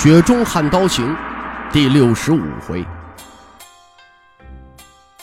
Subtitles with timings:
[0.00, 1.04] 雪中悍刀行》
[1.72, 2.86] 第六十五回。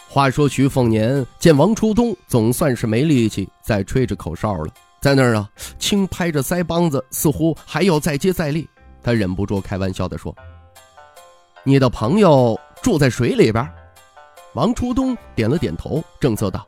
[0.10, 5.50] 话说徐凤年见王初东总算是没力气再吹着口哨了，在那儿啊
[5.80, 8.68] 轻拍着腮帮子，似乎还要再接再厉。
[9.02, 10.36] 他忍不住开玩笑的说
[11.64, 13.66] ：“你的朋友住在水里边？”
[14.56, 16.68] 王初东点了点头，正色道。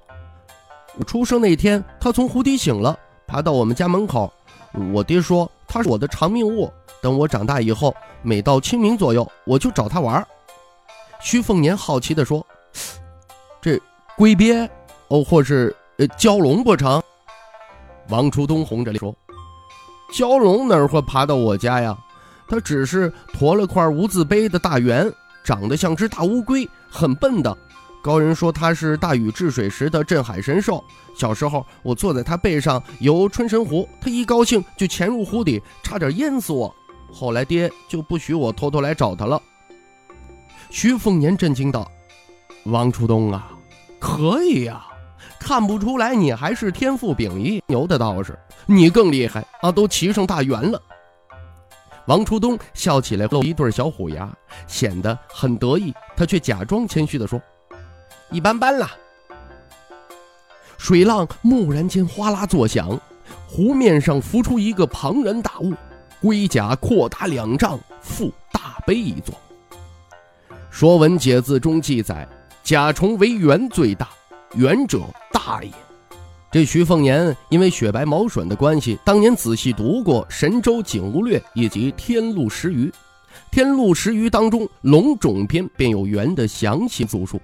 [1.05, 2.97] 出生那天，他从湖底醒了，
[3.27, 4.31] 爬到我们家门口。
[4.93, 6.71] 我爹说他是我的长命物。
[7.01, 10.25] 等我长大以后，每到清明左右，我就找他玩。
[11.21, 12.45] 徐凤年好奇地说
[13.61, 13.79] ：“这
[14.15, 14.69] 龟鳖，
[15.07, 17.01] 哦，或是呃蛟龙不成？”
[18.09, 19.15] 王初东红着脸说
[20.13, 21.97] ：“蛟龙哪会爬到我家呀？
[22.47, 25.11] 他只是驮了块无字碑的大圆，
[25.43, 27.55] 长得像只大乌龟，很笨的。”
[28.03, 30.81] 高人说他是大禹治水时的镇海神兽。
[31.13, 36.73] 小时候我坐在他背上游春神湖，他一高兴就潜入湖底，差点淹死我。
[37.11, 39.41] 后来爹就不许我偷偷来找他了。
[40.69, 41.89] 徐凤年震惊道
[42.65, 43.49] ：“王初东啊，
[43.99, 44.85] 可以呀，
[45.39, 50.81] 看不出来你还是天赋秉异，牛的倒是你更厉害啊，都骑上大圆了。”
[52.07, 54.29] 王初东笑起来露一对小虎牙，
[54.65, 55.93] 显得很得意。
[56.15, 57.41] 他却假装谦虚地说。
[58.29, 58.91] 一般般啦。
[60.77, 62.97] 水浪蓦然间哗啦作响，
[63.47, 65.73] 湖面上浮出一个庞然大物，
[66.21, 69.35] 龟甲阔达两丈，覆大碑一座。
[70.71, 72.27] 《说文解字》中记载
[72.63, 74.09] ：“甲虫为猿最大，
[74.55, 75.01] 猿者
[75.31, 75.71] 大也。”
[76.51, 82.85] 这徐凤年因为雪白毛隼的关系，当年仔细读过《神州景物略》以及《天路石鱼》，
[83.51, 87.39] 《天路石鱼》当中龙种篇便有猿的详细著述。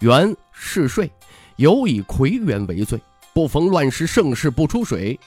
[0.00, 1.10] 元嗜睡，
[1.56, 3.00] 尤以魁元为最。
[3.32, 5.18] 不逢乱世盛世不出水。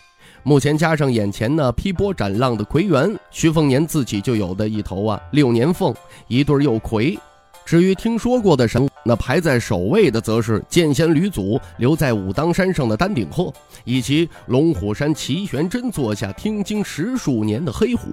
[0.48, 5.94] 目前加上眼前那劈波斩浪的魁元，徐凤年自己就有的一头啊六年凤，
[6.30, 7.20] 一对又魁。
[7.66, 13.54] 至于听说过的神物，那排在首位的则是剑仙吕祖留在武当山上的丹顶鹤，
[13.84, 18.08] 以及龙虎山齐玄真坐下听经十数年的黑虎。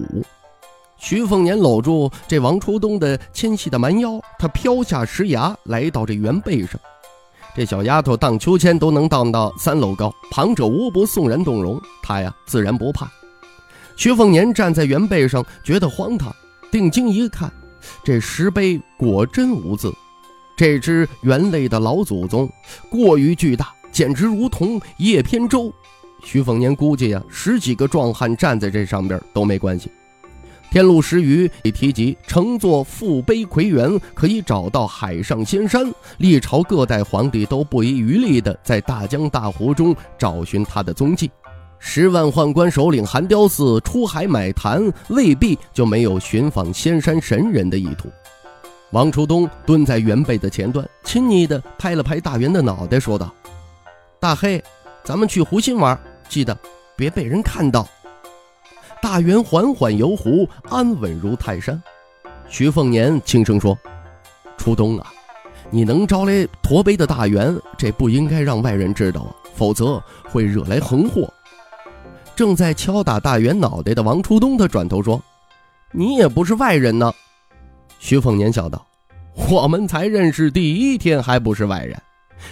[0.97, 6.77] 徐凤年搂住这王初东的纤细的蛮腰，他飘下石崖，来到这原背上。
[7.55, 11.81] 这小丫头荡秋千都能荡到三楼高，旁者无不肃然动容。
[12.03, 13.09] 她呀，自然不怕。
[13.95, 16.35] 徐凤年站在原背上，觉得荒唐，
[16.69, 17.49] 定睛一看，
[18.03, 19.89] 这石碑果真无字。
[20.57, 22.49] 这只猿类的老祖宗
[22.89, 25.71] 过于巨大，简直如同叶扁舟。
[26.25, 29.89] 徐凤年估计呀，十几个壮汉站在这上边都没关系。
[30.75, 35.89] 天路石鱼已提及，乘坐覆碑魁元，可以找到海上仙山。
[36.17, 41.31] 历朝各代皇帝都不遗余力地在大江大湖中找寻他的踪迹。
[41.79, 48.09] 十万宦官首领韩雕寺出海买坛，未必就没有寻访仙山神人的意图。
[48.91, 53.33] 王初东蹲在原背的前端，亲昵地拍了拍大元的脑袋，说道
[54.19, 54.61] ：“大黑，
[55.05, 55.97] 咱们去湖心玩，
[56.27, 56.57] 记得
[56.97, 57.87] 别被人看到。”
[59.05, 61.79] 大元缓缓游湖，安稳如泰山。
[62.49, 63.77] 徐凤年轻声说
[64.57, 65.13] ：“初冬啊，
[65.69, 71.31] 你能招来驼背的大元，这不应该让外人知道啊，否则会惹来横祸。”
[72.35, 75.21] 正在敲打大元脑袋的王初东，他转头说
[75.93, 77.13] ：“你也不是外人呢。”
[77.99, 78.83] 徐凤年笑道
[79.51, 81.95] ：“我们才认识第一天，还不是外人？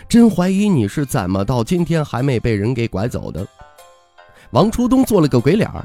[0.07, 3.43] 真怀疑你是怎么到今天还没被人给拐走的。”
[4.53, 5.83] 王初东做了个鬼脸儿。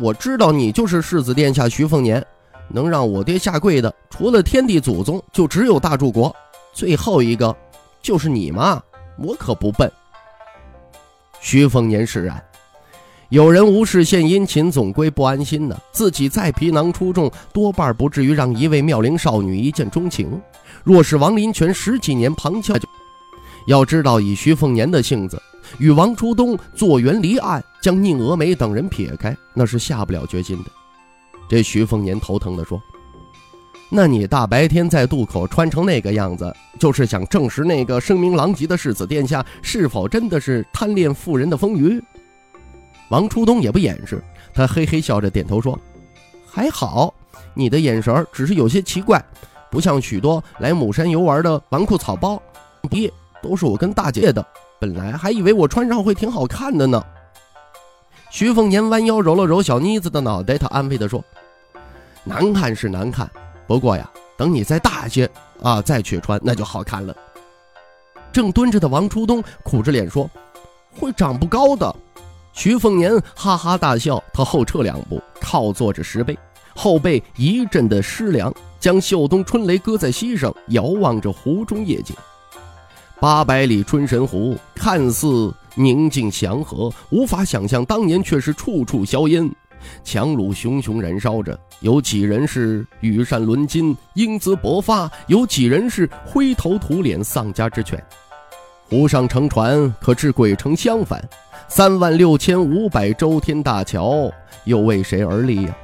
[0.00, 2.24] 我知道你就是世子殿下徐凤年，
[2.68, 6.34] 能让我爹下跪的，除了天地祖宗，就只有大柱国，
[6.72, 7.54] 最后一个
[8.00, 8.80] 就是你嘛。
[9.18, 9.90] 我可不笨。
[11.40, 12.40] 徐凤年释然，
[13.30, 15.76] 有人无事献殷勤，总归不安心呢。
[15.90, 20.40] 自己再皮囊出众，多半不至于让一位妙龄少女一见钟情。
[20.84, 22.74] 若是王林泉十几年旁敲，
[23.66, 25.42] 要知道以徐凤年的性子。
[25.78, 30.70] 与王初东坐圆离岸，将宁峨眉等人撇开，那是下不了决心的。
[31.48, 32.82] 这徐凤年头疼地说
[33.90, 42.02] ：“那你大白天在渡口穿成那个样子，就是想证实那个声名狼藉的世子殿下是否真的是贪恋妇人的风腴？”
[43.10, 44.22] 王初东也不掩饰，
[44.52, 45.78] 他嘿嘿笑着点头说
[46.46, 47.14] ：“还好，
[47.54, 49.24] 你的眼神只是有些奇怪，
[49.70, 52.40] 不像许多来母山游玩的纨绔草包。
[52.90, 53.10] 爹，
[53.42, 54.46] 都是我跟大姐的，
[54.78, 57.02] 本来还以为我穿上会挺好看的呢。
[58.30, 61.24] 徐凤年弯腰揉了揉小妮子的脑袋，他安慰地说
[62.24, 63.28] ：“难看是难看，
[63.66, 65.28] 不过呀，等你再大些
[65.62, 67.14] 啊，再去穿那就好看了。”
[68.30, 70.30] 正蹲着的王初冬苦着脸说
[70.94, 71.94] ：“会长不高的。”
[72.52, 76.38] 徐凤年哈哈大笑，他后撤两步，靠坐着石碑，
[76.76, 82.14] 后背一阵的湿凉，将秀东春雷搁在膝上，遥望着湖中夜景。
[83.20, 89.50] 八百里春神湖看似宁静祥和，无法想象当年却是处处硝烟，
[90.04, 91.58] 强弩熊熊燃烧着。
[91.80, 98.00] 有几人是羽扇纶巾、英姿勃发，有几人是灰头土脸、丧家之犬。
[98.88, 101.20] 湖上乘船，可知鬼城相反。
[101.66, 104.30] 三万六千五百周天大桥，
[104.62, 105.76] 又为谁而立呀？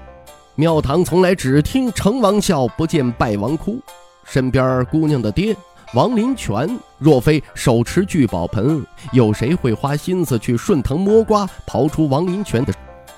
[0.54, 3.80] 庙堂从来只听成王笑，不见败王哭。
[4.24, 5.54] 身边姑娘的爹
[5.94, 6.68] 王林泉，
[6.98, 12.74] 若非手持聚宝盆，有谁会花心思去顺藤摸瓜，刨出王林泉的？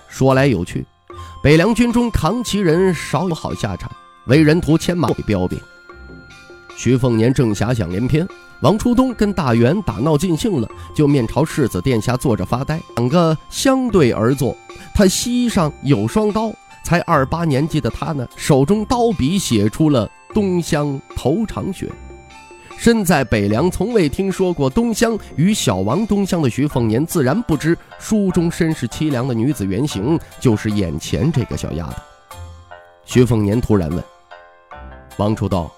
[0.08, 0.84] 说来有趣，
[1.42, 3.90] 北凉军中扛旗人少有好下场，
[4.26, 5.58] 为人徒牵马标兵。
[6.76, 8.28] 徐凤年正遐想连篇。
[8.60, 12.80] 王初冬跟大元打闹尽兴了，就面朝世子殿下坐着发呆。
[12.96, 14.54] 两个相对而坐，
[14.94, 16.52] 他膝上有双刀，
[16.82, 21.90] 才二八年纪的他呢，手中刀笔写出了“东乡头长雪”。
[22.78, 31.94] 身在北凉，从未听说过东乡与小王东乡的徐凤年，自然不知书中身世凄凉的女子原型就是眼前这个小丫头。
[33.04, 34.02] 徐凤年突然问
[35.16, 35.68] ：“王初冬。”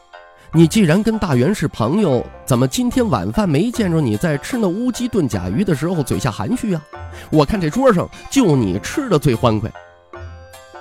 [0.50, 6.82] 你既然跟大元是朋友，怎么今天晚饭没见着你在吃那乌鸡炖甲鱼的时候嘴下含蓄啊？
[7.30, 9.70] 我看这桌上就你吃的最欢快。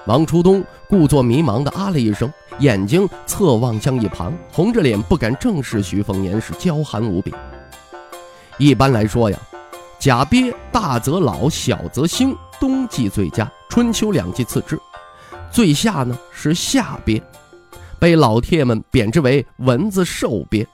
[0.06, 7.34] 王初冬故作迷茫的啊了一声，眼睛侧望向一旁，红着脸不敢正视徐凤年，是娇憨无比。
[8.58, 9.38] 一般来说呀，
[10.00, 14.80] 甲鳖大则老，小则兴，冬季最佳，春秋两季次之，
[15.52, 17.22] 最下呢是夏鳖。
[18.00, 20.66] 被老铁们贬之为蚊子兽鳖，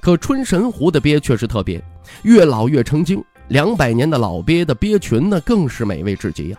[0.00, 1.82] 可春神湖的鳖却是特别，
[2.22, 3.22] 越老越成精。
[3.48, 6.58] 两百年的老鳖的鳖群呢，更是美味至极呀。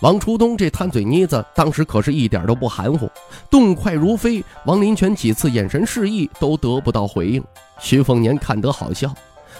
[0.00, 3.10] 王初冬这贪嘴妮子当时可是一点都不含糊，
[3.50, 4.42] 动快如飞。
[4.64, 7.44] 王林泉几次眼神示意都得不到回应。
[7.78, 9.14] 徐凤年看得好笑，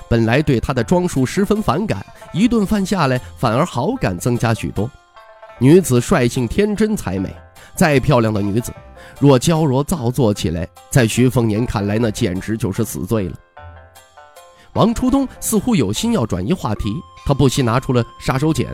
[0.09, 4.91] 本来对他的装束十分反感，一顿饭下来反而好感增加许多。
[5.59, 7.35] 女子率性天真才美，
[7.75, 8.73] 再漂亮的女子。
[9.19, 13.35] 若娇弱造作起来，在徐凤年看来，那简直就是死罪了。
[14.73, 16.95] 王初冬似乎有心要转移话题，
[17.27, 18.67] 他不惜拿出了杀手锏。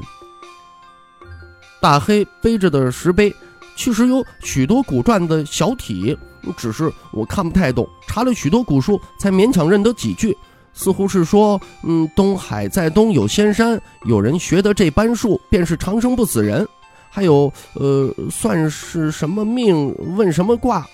[1.81, 3.35] 大黑背着的石碑，
[3.77, 6.17] 其实有许多古篆的小体，
[6.57, 10.37] 只是我看不太懂，查了许多古书，才勉强认得几句。
[10.73, 16.67] 似乎是说，嗯，东海在东有仙山，有人学得这般术，便是长生不死人。
[17.09, 19.95] 还有，呃，算是什么命？
[20.17, 20.87] 问什么卦？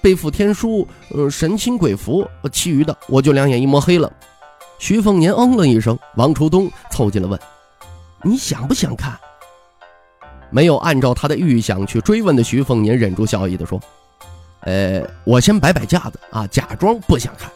[0.00, 0.86] 背负天书？
[1.10, 2.24] 呃，神清鬼符？
[2.52, 4.12] 其余的我就两眼一抹黑了。
[4.78, 7.38] 徐凤年嗯了一声，王初冬凑近了问
[8.22, 9.18] ：“你想不想看？”
[10.54, 13.80] 没有按照他的预想去追问的徐凤年忍住笑意的说
[14.62, 17.50] ：“呃，我先摆摆架子啊，假装不想看。”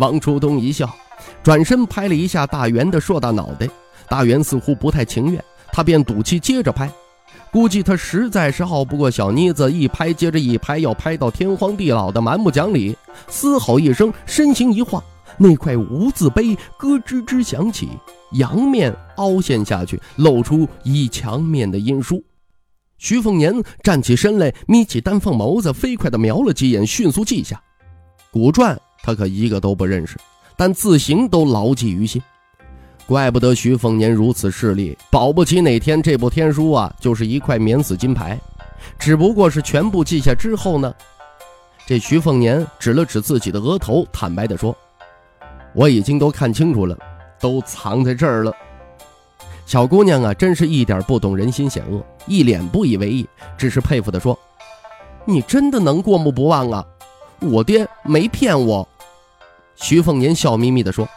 [0.00, 0.88] 王初冬一笑，
[1.42, 3.68] 转身拍了一下大元的硕大脑袋，
[4.08, 6.90] 大元似乎不太情愿，他便赌气接着拍。
[7.52, 12.96] 估计他实在是拗不过小妮子，一拍接着一拍，要拍到天荒地老的蛮不讲理。
[13.28, 15.04] 嘶吼一声，身形一晃，
[15.36, 17.90] 那块无字碑咯吱吱响起，
[18.32, 22.22] 阳面凹陷下去，露出一墙面的阴书。
[22.98, 27.60] 徐凤年站起身来，眯起丹凤眸子，飞快地瞄了几眼，迅速记下。
[28.30, 30.18] 古篆他可一个都不认识，
[30.56, 32.20] 但字形都牢记于心。
[33.06, 38.38] 怪不得徐凤年如此势利，保不齐哪天这部天书啊，就是一块免死金牌。
[38.98, 40.94] 只不过是全部记下之后呢，
[41.86, 44.76] 这徐凤年指了指自己的额头，坦白地说
[45.74, 46.96] ：“我已经都看清楚了，
[47.40, 48.54] 都藏在这儿了。”
[49.66, 54.38] 小姑娘啊，真是一点不懂人心险恶，一脸不以为意，只是佩服地说
[55.24, 56.84] ：“你真的能过目不忘啊？
[57.40, 58.86] 我爹没骗我。”
[59.76, 61.08] 徐凤年笑眯眯地说：“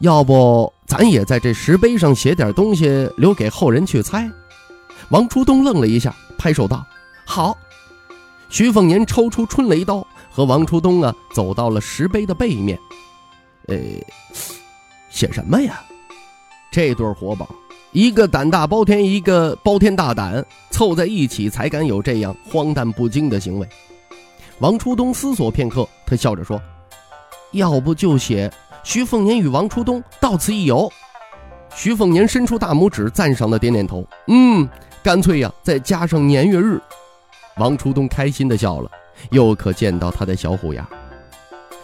[0.00, 4.28] 要不……”咱也在这石碑上写点东西，留给后人去猜。
[5.10, 6.84] 王初冬愣了一下，拍手道
[7.24, 7.56] ：“好。”
[8.50, 12.76] 徐凤年抽出春雷刀，和王初冬啊走到了石碑的背面。
[13.68, 13.76] 呃，
[15.10, 15.82] 写什么呀？
[16.70, 17.48] 这对活宝
[17.92, 23.68] 一个胆大包天，一个包天大胆，凑在一起才敢有这样荒诞不经的行为。
[24.60, 26.60] 王初冬思索片刻，他笑着说
[27.52, 28.48] ：“要不就写
[28.84, 30.88] 徐凤年与王初冬到此一游。”
[31.74, 34.68] 徐凤年伸出大拇指，赞赏的点点头：“嗯，
[35.02, 36.80] 干脆呀，再加上年月日。”
[37.58, 38.90] 王初冬开心的笑了，
[39.30, 40.88] 又可见到他的小虎牙。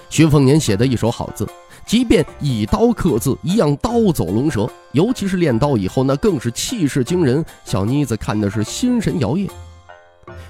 [0.09, 1.49] 徐凤年写的一手好字，
[1.87, 4.69] 即便以刀刻字，一样刀走龙蛇。
[4.91, 7.43] 尤其是练刀以后，那更是气势惊人。
[7.65, 9.49] 小妮子看的是心神摇曳。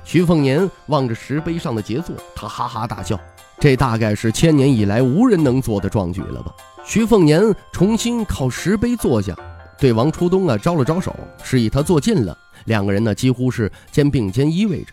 [0.02, 3.20] 徐凤年望着石碑上的杰作，他哈哈大笑。
[3.60, 6.54] 这大概是千年以来无人能做的壮举了吧？
[6.84, 9.36] 徐凤年重新靠石碑坐下，
[9.78, 11.14] 对王初冬啊招了招手，
[11.44, 12.36] 示意他坐近了。
[12.64, 14.92] 两个人呢几乎是肩并肩依偎着。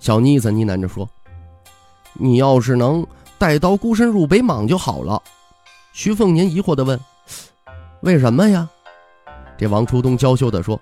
[0.00, 1.08] 小妮子呢喃着说
[2.18, 5.20] ：“你要是能……”带刀孤身入北莽就好了。
[5.94, 6.98] 徐凤年疑惑地问
[8.02, 8.68] ：“为什么呀？”
[9.56, 10.78] 这王初冬娇羞地说：“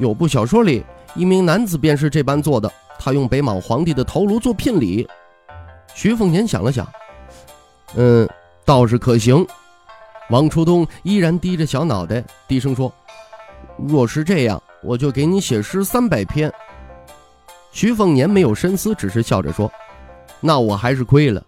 [0.00, 0.82] 有部小说里，
[1.14, 2.72] 一名男子便是这般做的。
[2.98, 5.06] 他用北莽皇帝的头颅做聘礼。”
[5.94, 6.88] 徐凤年想了想
[7.94, 8.26] ：“嗯，
[8.64, 9.46] 倒是可行。”
[10.30, 12.90] 王初冬依然低着小脑袋，低声说
[13.76, 16.50] ：“若是这样，我就给你写诗三百篇。”
[17.70, 19.70] 徐凤年没有深思，只是笑着说
[20.40, 21.44] ：“那我还是亏了。”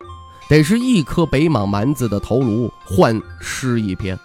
[0.49, 4.19] 得是一颗北莽蛮子的头颅换诗一篇。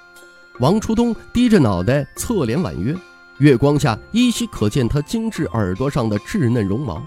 [0.59, 2.95] 王初冬低着脑袋，侧脸婉约，
[3.39, 7.03] 月光下依稀可见他精致耳朵上的稚嫩绒毛。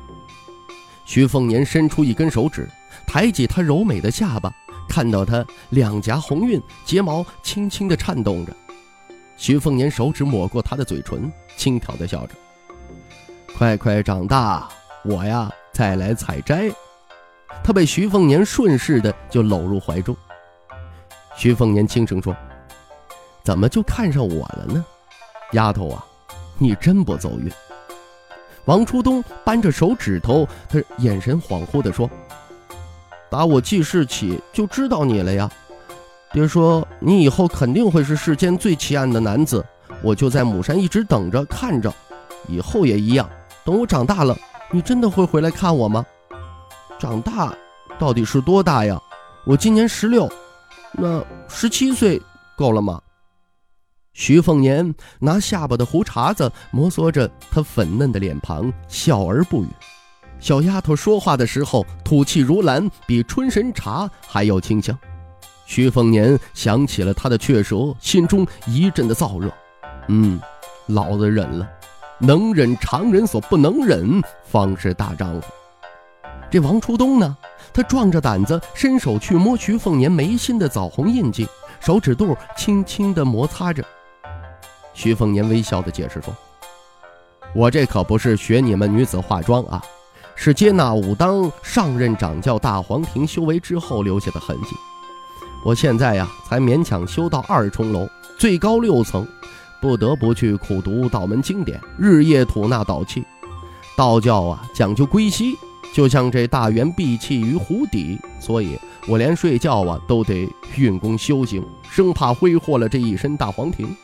[1.06, 2.68] 徐凤年伸出一根手指，
[3.06, 4.52] 抬起他柔美的下巴，
[4.86, 8.54] 看到他两颊红晕，睫毛轻轻地颤动着。
[9.38, 12.34] 徐凤年手指抹过他的嘴唇，轻佻地笑着
[13.56, 14.68] ：“快快长大，
[15.04, 16.70] 我呀再来采摘。”
[17.62, 20.16] 他被徐凤年顺势的就搂入怀中。
[21.36, 22.34] 徐凤年轻声说
[23.44, 24.84] ：“怎么就看上我了呢？
[25.52, 26.04] 丫头啊，
[26.58, 27.50] 你真不走运。”
[28.64, 32.10] 王初冬扳着手指头，他眼神恍惚地说
[33.30, 35.50] ：“打我记事起就知道你了呀。
[36.32, 39.64] 爹说你以后肯定会是世间最奇案的男子，
[40.02, 41.92] 我就在母山一直等着看着，
[42.48, 43.28] 以后也一样。
[43.64, 44.36] 等我长大了，
[44.70, 46.04] 你真的会回来看我吗？”
[46.98, 47.54] 长大，
[47.98, 49.00] 到底是多大呀？
[49.44, 50.28] 我今年十六，
[50.92, 52.20] 那十七岁
[52.56, 53.00] 够了吗？
[54.14, 59.68] 徐凤年拿下巴的胡茬子摩挲着她粉嫩的脸庞，笑而不语。
[60.38, 64.98] 小丫头说话的时候吐气如兰，比春神茶还要清香。
[65.66, 69.52] 徐凤年想起了他的雀舌，心中一阵的燥热。
[70.08, 70.40] 嗯，
[70.86, 71.68] 老子忍了，
[72.18, 75.48] 能忍常人所不能忍，方是大丈夫。
[76.50, 77.36] 这王初冬呢？
[77.72, 81.46] 他壮着胆子伸手去摸徐凤年眉心的枣红印记，
[81.78, 83.84] 手指肚轻轻地摩擦着。
[84.94, 86.34] 徐凤年微笑地解释说
[87.54, 89.82] ：“我这可不是学你们女子化妆啊，
[90.34, 94.74] 是接纳武当上任掌教大黄庭修为之后留下的痕迹。
[95.64, 99.26] 我现在呀，才勉强修到二重楼，最高六层，
[99.82, 103.22] 不得不去苦读道门经典，日夜吐纳道气。
[103.98, 105.58] 道教啊，讲究归西。”
[105.96, 113.96] 就像这大圆闭气于湖底，所以我连睡觉啊都得运功修行，生怕挥霍了这一身大黄庭。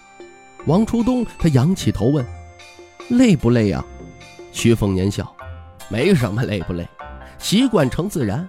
[0.65, 2.25] 王初冬他仰起头问
[3.13, 3.85] ：“累不累呀？”
[4.53, 5.31] 徐凤年笑
[5.91, 6.89] ：“没什么累不累，
[7.37, 8.49] 习惯成自然。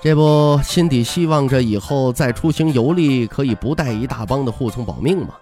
[0.00, 5.34] 这不，心底希望着以后再出行游历，可以不带一大帮的护从保命吗？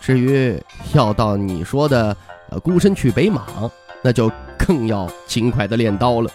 [0.00, 0.58] 至于
[0.94, 2.16] 要到你说的，
[2.48, 3.70] 呃，孤身去北莽，
[4.02, 4.32] 那就……”
[4.66, 6.30] 更要勤快的练刀了。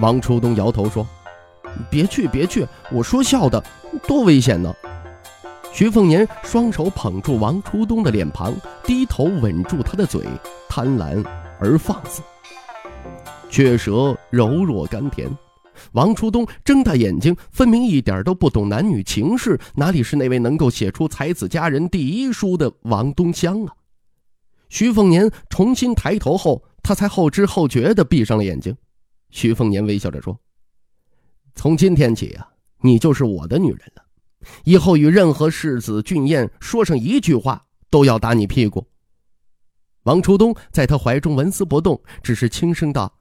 [0.00, 1.06] 王初冬摇头说
[1.90, 2.66] ：“别去，别去！
[2.92, 3.62] 我说笑的，
[4.06, 4.72] 多危险呢！”
[5.72, 8.54] 徐凤年双手捧住王初冬的脸庞，
[8.84, 10.22] 低头吻住他的嘴，
[10.68, 11.24] 贪婪
[11.58, 12.22] 而放肆，
[13.50, 15.28] 雀舌柔弱甘甜。
[15.92, 23.72] 王初冬睁大眼睛，分明一点都不懂男女情事，哪里是那位能够写出才子佳人第一书的王东乡啊？
[24.68, 26.62] 徐凤年重新抬头后。
[26.86, 28.76] 他才后知后觉地闭上了眼睛。
[29.30, 30.38] 徐凤年微笑着说
[31.56, 32.48] ：“从今天起啊，
[32.82, 34.04] 你就是我的女人了。
[34.62, 38.86] 以后与任何世子俊彦说上一句话，都要打你屁股。”
[40.04, 43.18] 王初冬在他怀中纹丝不动，只是轻声道：“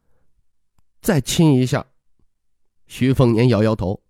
[1.01, 1.83] 再亲一下。”
[2.85, 4.03] 徐凤年摇摇头：“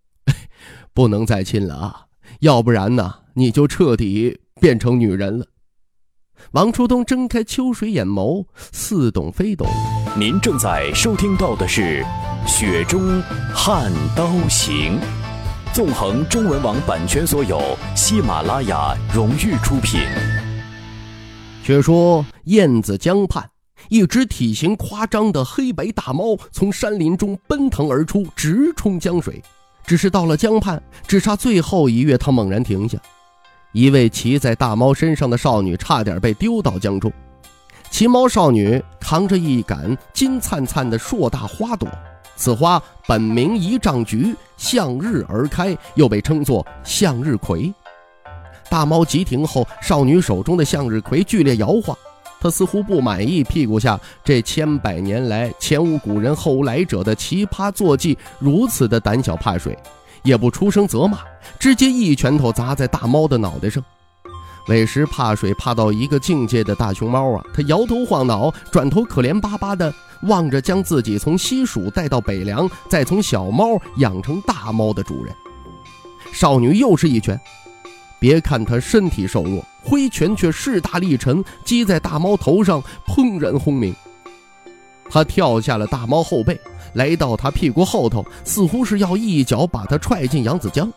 [0.91, 2.07] 不能再亲了啊，
[2.41, 5.47] 要不然呢，你就彻底变成女人了。”
[6.51, 9.67] 王初冬睁开秋水眼眸，似懂非懂。
[10.17, 12.05] 您正在收听到的是
[12.47, 13.21] 《雪中
[13.53, 14.99] 悍刀行》，
[15.73, 20.01] 纵横中文网版权所有，喜马拉雅荣誉出品。
[21.63, 23.49] 却说燕子江畔，
[23.89, 29.41] 一只体型夸张的黑白大猫从山林中奔腾而出，直冲江水。
[29.85, 32.97] 只是到了江畔，只差最后一跃，它猛然停下。
[33.75, 37.11] 一位骑在大猫身上的少女差点被丢到江中。
[37.89, 41.85] 骑猫少女扛着一杆金灿灿的硕大花朵，
[42.37, 47.73] 此花本名一丈菊，向日而开，又被称作向日葵。
[48.69, 51.97] 大猫急停后，少女手中的向日葵剧烈摇晃，
[52.39, 59.77] 她似乎不满意屁股下这千百年来前无古人后无来者的奇葩坐骑如此的胆小怕水，
[60.25, 61.19] 也不出声责骂，
[61.57, 63.81] 直接一拳头砸在大猫的脑袋上。
[64.67, 75.33] 委实怕水怕到一个境界的大熊猫啊，它摇头晃脑，转头可怜巴巴地望着将自己从西蜀带到北凉，再从小猫养成大猫的主人。
[76.33, 77.39] 少女又是一拳。
[78.19, 83.95] 别看她身体瘦弱，挥拳却势大力沉，击在大猫头上，砰然轰鸣。
[85.07, 86.59] 他跳下了大猫后背，
[86.95, 90.91] 来到他屁股后头，似乎是要一脚把他踹进扬子江。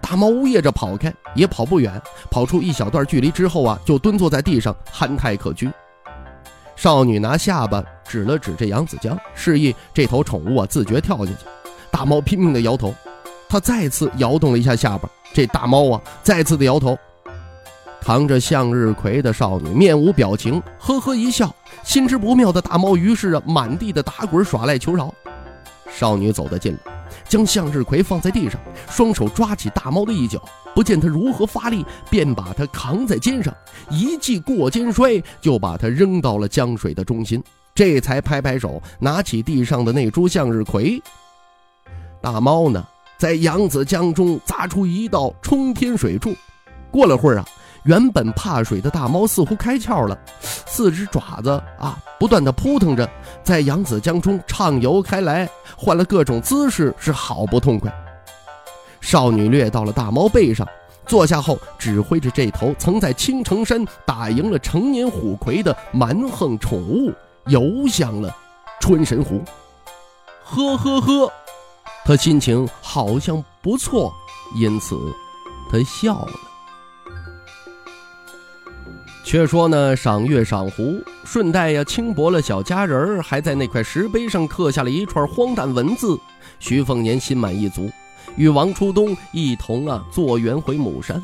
[0.00, 5.72] 大猫呜咽着跑开，也跑不远，跑出一小段距离之后啊，就蹲坐在地上，憨态可掬。
[6.76, 11.38] 少女拿下巴指了指这扬子江，示意这头宠物啊自觉跳下去。
[11.90, 12.92] 大猫拼命的摇头，
[13.48, 15.08] 他再次摇动了一下下巴。
[15.32, 16.98] 这大猫啊，再次的摇头。
[18.04, 21.50] 扛着向日葵的少女面无表情，呵呵一笑。
[21.82, 25.12] 心知不妙的大猫于是啊，满地的打滚，耍赖求饶。
[25.90, 26.80] 少女走得近了，
[27.26, 30.38] 将向日葵放在地上，双手抓起大猫的一脚，
[30.74, 33.54] 不见他如何发力，便把它扛在肩上，
[33.88, 37.42] 一记过肩摔，就把它扔到了江水的中心。
[37.74, 41.02] 这才拍拍手，拿起地上的那株向日葵。
[42.20, 42.86] 大猫呢？
[43.16, 46.34] 在扬子江中砸出一道冲天水柱，
[46.90, 47.46] 过了会儿啊，
[47.84, 53.08] 原本怕水的大猫似乎开窍了，四只爪子啊不断的扑腾着，
[53.42, 57.92] 在扬子江中畅游开来，换了各种姿势，是好不痛快。
[59.00, 60.66] 少女掠到了大猫背上，
[61.06, 67.12] 坐下后指挥着这头曾在青城山打赢了成年虎魁的蛮横宠物，
[67.46, 68.34] 游向了
[68.80, 69.42] 春神湖。
[70.42, 71.30] 呵呵呵。
[72.06, 74.10] 他心情好像不错，
[74.56, 74.96] 因此
[75.70, 76.32] 他笑了。
[79.24, 86.16] 却说呢，赏月赏湖，顺带呀轻薄了小佳人儿，还在那块石碑上刻下了一串荒诞文字。
[86.60, 87.90] 徐凤年心满意足，
[88.36, 91.20] 与王初冬一同啊坐园回母山。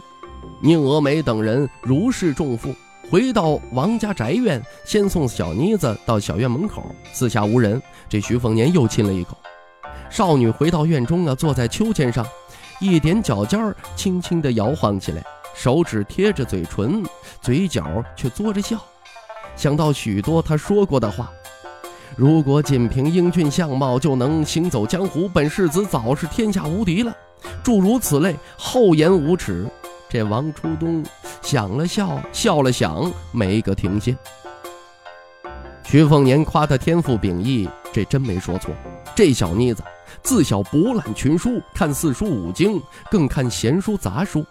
[0.60, 2.74] 宁峨眉等人如释重负，
[3.10, 6.82] 回到王家宅院，先送小妮子到小院门口，
[7.12, 9.36] 四下无人，这徐凤年又亲了一口。
[10.08, 12.26] 少女回到院中啊，坐在秋千上，
[12.80, 15.22] 一点脚尖儿轻轻地摇晃起来，
[15.62, 17.04] 手指贴着嘴唇，
[17.42, 18.82] 嘴角却作着笑。
[19.54, 21.30] 想到许多他说过的话
[22.16, 27.14] ：“如果仅凭英俊相貌就能行走江湖，本世子早是天下无敌了。”
[27.62, 29.68] 诸如此类厚颜无耻。
[30.08, 31.04] 这王初冬
[31.42, 34.16] 想了笑，笑了想，没个停歇。
[35.84, 38.74] 徐凤年夸他天赋秉异，这真没说错。
[39.14, 39.82] 这小妮子。
[40.22, 44.44] 自小博览群书，看四书五经，更看闲书杂书，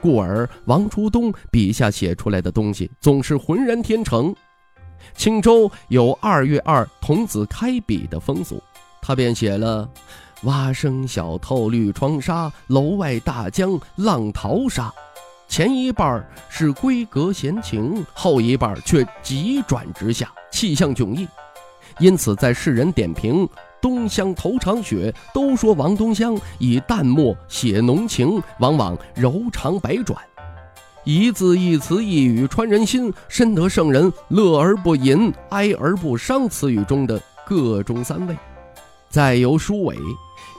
[0.00, 4.34] 故而王初冬笔下写出来的东西总是浑然天成。
[5.14, 8.62] 青州有二月二童子开笔的风俗，
[9.00, 9.88] 他便写了
[10.44, 14.92] “蛙声小透绿窗纱，楼外大江浪淘沙”。
[15.48, 21.26] 前一半是闺阁闲情，后一半却急转直下，气象迥异。
[21.98, 23.48] 因此，在世人点评。
[23.80, 30.18] 东乡头场雪，都说王东乡以淡墨写浓情，往往柔肠百转，
[31.04, 38.36] 一字一词一语穿人心，深得圣人乐而不淫，哀而不伤词语中的各中三味。
[39.08, 39.96] 再由书尾，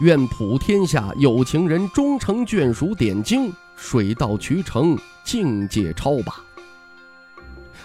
[0.01, 6.35] 愿普天下有情人终成眷属，点睛水到渠成，境界超拔。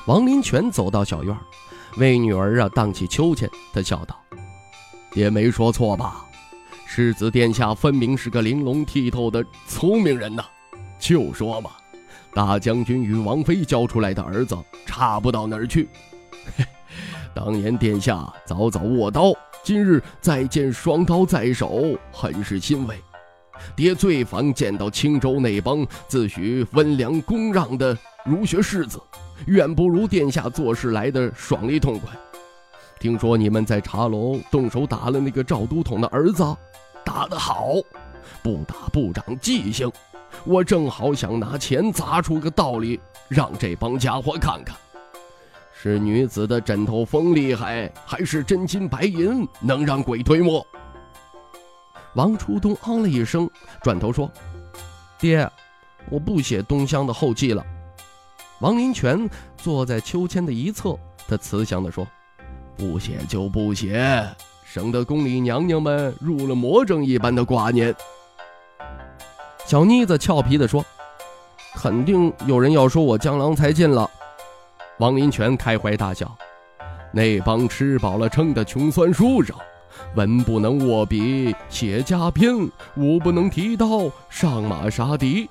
[0.07, 1.37] 王林泉走到小院，
[1.99, 4.19] 为女儿啊荡起秋千，他笑道。
[5.17, 6.27] 也没说错吧，
[6.87, 10.45] 世子殿下分明是个玲珑剔透的聪明人呐。
[10.99, 11.71] 就说嘛，
[12.35, 15.89] 大将军与王妃教出来的儿子差不到哪儿去。
[17.35, 19.33] 当年殿下早早握刀，
[19.65, 22.95] 今日再见双刀在手，很是欣慰。
[23.75, 29.01] 爹最烦见到青州那帮自诩温良恭让的儒学士子，
[29.47, 32.11] 远不如殿下做事来的爽利痛快。
[32.99, 36.43] 听说你们在茶楼动手打了那个赵都统的儿子，
[37.05, 37.75] 打得好，
[38.43, 39.91] 不打不长记性。
[40.45, 44.77] 我正好想拿钱砸出个道理，让这帮家伙看看，
[45.75, 50.67] 是女子的枕头风厉害，还是真金白银能让鬼推磨？
[52.15, 53.49] 王初东嗯了一声，
[53.83, 54.31] 转头说
[55.21, 55.49] ：“爹，
[56.11, 57.65] 我不写东乡的后记了。”
[58.61, 59.29] 王林泉
[59.59, 62.07] 坐在秋千的一侧，他慈祥地说
[62.77, 64.25] ：“不写就不写，
[64.65, 67.95] 省得宫里娘娘们入了魔怔一般的挂念。”
[69.67, 70.85] 小妮子俏皮地说
[71.75, 74.09] ：“肯定有人要说我江郎才尽了。”
[74.99, 76.31] 王林泉开怀大笑
[77.13, 79.57] ：“那帮吃饱了撑的穷酸书生，
[80.15, 82.55] 文不能握笔写家篇，
[82.97, 85.51] 武不能提刀上马杀敌，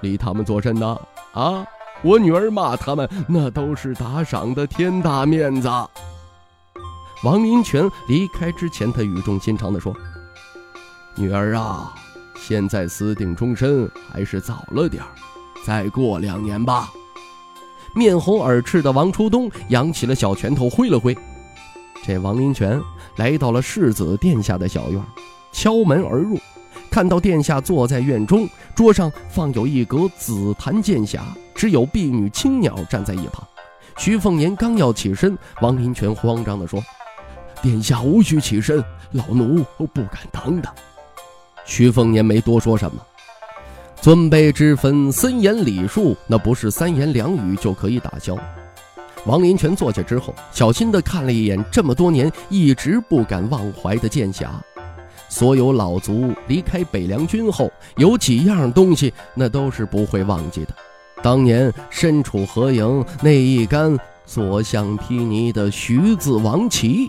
[0.00, 1.00] 理他们做甚呢？
[1.32, 1.64] 啊！
[2.02, 5.70] 我女儿骂他们，那都是打赏的天大面子。”
[7.22, 9.94] 王林泉离开之前，他语重心长地说
[11.14, 11.94] ：“女儿啊，
[12.36, 15.08] 现在私定终身还是早了点儿，
[15.64, 16.90] 再过两年吧。”
[17.94, 21.16] 面红耳赤的王初东扬起了小拳头，挥了挥。
[22.02, 22.80] 这王林泉
[23.16, 25.00] 来到了世子殿下的小院，
[25.52, 26.36] 敲门而入，
[26.90, 31.20] 看到殿下坐在院中，桌上放有一格紫檀剑匣，
[31.54, 33.46] 只有婢女青鸟站在一旁。
[33.96, 36.82] 徐凤年刚要起身，王林泉慌张地说
[37.62, 40.68] ：“殿下无需起身，老奴不敢当的。”
[41.64, 43.00] 徐凤年没多说什么。
[44.00, 48.36] 尊卑之分，森严礼数，那不是三言两语就可以打消。
[49.26, 54.48] 王林泉坐下之后，小心地看了一眼这么多年一直不敢忘怀的剑匣。
[55.28, 60.74] 所有老族离开北凉军后，有几样东西那都是不会忘记的。
[61.22, 63.96] 当年身处河营那一杆
[64.26, 67.08] 所向披靡的徐字王旗。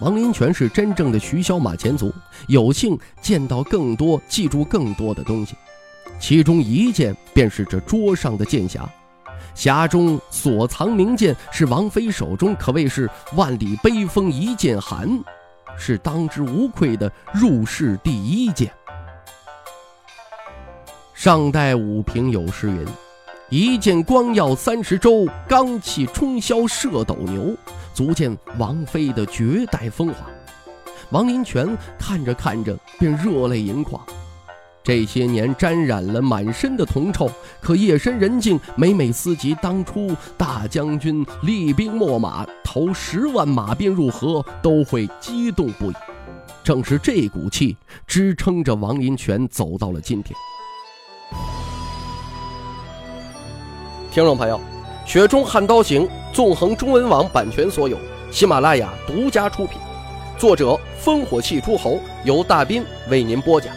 [0.00, 2.12] 王林泉是真正的徐小马前卒，
[2.46, 5.56] 有幸见到更多，记住更多的东西。
[6.20, 8.86] 其中一件便是这桌上的剑匣，
[9.56, 15.08] 匣中所藏名剑是王妃手中可谓是万里悲风一剑寒，
[15.76, 18.72] 是当之无愧的入世第一剑。
[21.12, 22.86] 上代武平有诗云
[23.50, 27.56] ：“一剑光耀三十州，罡气冲霄射斗牛。”
[27.94, 30.26] 足见王妃的绝代风华。
[31.10, 34.00] 王林泉看着看着便热泪盈眶。
[34.84, 37.28] 这些年沾染了满身的铜臭，
[37.60, 45.94] 可夜深人静，每每思及当初大将军厉兵秣马，投十万马鞭入河，都会激动不已。
[46.62, 50.36] 正是这股气支撑着王林泉走到了今天。
[54.18, 54.56] 听众朋友，
[55.08, 57.96] 《雪中悍刀行》纵横中文网版权所有，
[58.32, 59.78] 喜马拉雅独家出品，
[60.36, 63.72] 作者烽火戏诸侯，由大斌为您播讲。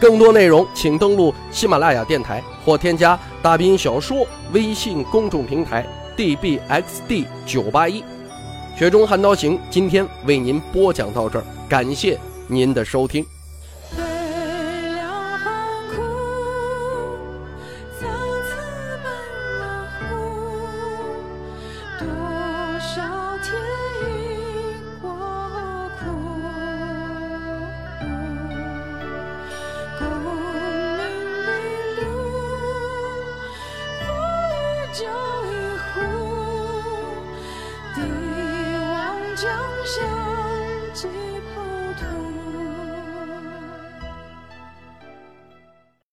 [0.00, 5.84] 更多内容，请登录喜马拉雅电台或添加“大兵小说”微信公众平台
[6.16, 8.02] “dbxd 九八一”。
[8.78, 13.22] 雪中悍刀行，今天为您播讲到这儿，感谢您的收听。